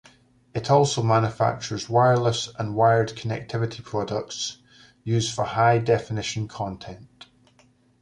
It 0.55 0.71
also 0.71 1.03
manufactures 1.03 1.87
wireless 1.87 2.49
and 2.57 2.73
wired 2.75 3.09
connectivity 3.09 3.83
products 3.83 4.57
used 5.03 5.31
for 5.31 5.43
high-definition 5.43 6.47
content. 6.47 7.27